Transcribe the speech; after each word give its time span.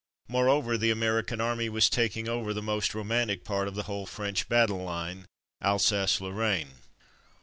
Moreover, 0.27 0.79
the 0.79 0.89
American 0.89 1.39
Army 1.39 1.69
was 1.69 1.87
taking 1.87 2.27
over 2.27 2.55
the 2.55 2.61
most 2.63 2.95
romantic 2.95 3.43
part 3.43 3.67
of 3.67 3.75
the 3.75 3.83
whole 3.83 4.07
French 4.07 4.49
battle 4.49 4.79
line, 4.81 5.27
Alsace 5.61 6.19
Lorraine. 6.19 6.71